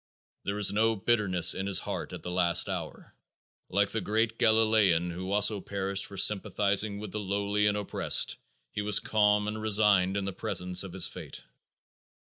There 0.45 0.57
is 0.57 0.73
no 0.73 0.95
bitterness 0.95 1.53
in 1.53 1.67
his 1.67 1.77
heart 1.77 2.11
at 2.11 2.23
the 2.23 2.31
last 2.31 2.67
hour. 2.67 3.13
Like 3.69 3.89
the 3.89 4.01
great 4.01 4.39
Galilean 4.39 5.11
who 5.11 5.31
also 5.31 5.61
perished 5.61 6.07
for 6.07 6.17
sympathizing 6.17 6.97
with 6.97 7.11
the 7.11 7.19
lowly 7.19 7.67
and 7.67 7.77
oppressed, 7.77 8.37
he 8.71 8.81
was 8.81 8.99
calm 8.99 9.47
and 9.47 9.61
resigned 9.61 10.17
in 10.17 10.25
the 10.25 10.33
presence 10.33 10.81
of 10.83 10.93
his 10.93 11.07
fate. 11.07 11.43